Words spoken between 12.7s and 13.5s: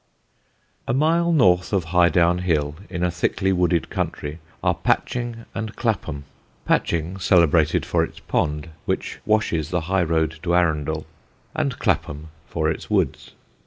its woods.